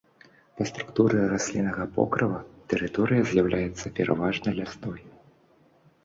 [0.59, 2.39] Па структуры расліннага покрыва
[2.73, 4.99] тэрыторыя з'яўляецца пераважна лясной.